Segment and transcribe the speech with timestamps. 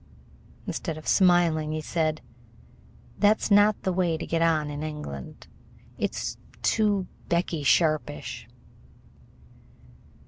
[0.65, 2.21] Instead of smiling, he said:
[3.19, 5.45] "That's not the way to get on in England.
[5.99, 8.47] It 's too Becky Sharpish."